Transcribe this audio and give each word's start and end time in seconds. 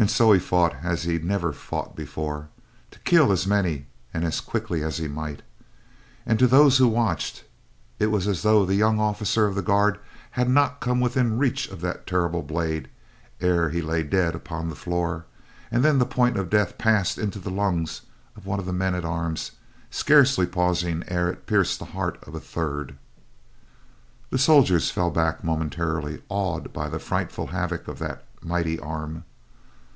And 0.00 0.08
so 0.12 0.30
he 0.30 0.38
fought 0.38 0.76
as 0.84 1.02
he 1.02 1.18
never 1.18 1.52
fought 1.52 1.96
before, 1.96 2.50
to 2.92 3.00
kill 3.00 3.32
as 3.32 3.48
many 3.48 3.86
and 4.14 4.22
as 4.24 4.40
quickly 4.40 4.84
as 4.84 4.98
he 4.98 5.08
might. 5.08 5.42
And 6.24 6.38
to 6.38 6.46
those 6.46 6.78
who 6.78 6.86
watched, 6.86 7.42
it 7.98 8.06
was 8.06 8.28
as 8.28 8.42
though 8.42 8.64
the 8.64 8.76
young 8.76 9.00
officer 9.00 9.46
of 9.48 9.56
the 9.56 9.60
Guard 9.60 9.98
had 10.30 10.48
not 10.48 10.78
come 10.80 11.00
within 11.00 11.36
reach 11.36 11.66
of 11.68 11.80
that 11.80 12.06
terrible 12.06 12.42
blade 12.44 12.88
ere 13.40 13.70
he 13.70 13.82
lay 13.82 14.04
dead 14.04 14.36
upon 14.36 14.68
the 14.68 14.76
floor, 14.76 15.24
and 15.68 15.82
then 15.84 15.98
the 15.98 16.06
point 16.06 16.36
of 16.36 16.48
death 16.48 16.78
passed 16.78 17.18
into 17.18 17.40
the 17.40 17.50
lungs 17.50 18.02
of 18.36 18.46
one 18.46 18.60
of 18.60 18.66
the 18.66 18.72
men 18.72 18.94
at 18.94 19.04
arms, 19.04 19.50
scarcely 19.90 20.46
pausing 20.46 21.02
ere 21.08 21.28
it 21.28 21.44
pierced 21.46 21.80
the 21.80 21.86
heart 21.86 22.22
of 22.22 22.36
a 22.36 22.40
third. 22.40 22.96
The 24.30 24.38
soldiers 24.38 24.92
fell 24.92 25.10
back 25.10 25.42
momentarily, 25.42 26.22
awed 26.28 26.72
by 26.72 26.88
the 26.88 27.00
frightful 27.00 27.48
havoc 27.48 27.88
of 27.88 27.98
that 27.98 28.22
mighty 28.40 28.78
arm. 28.78 29.24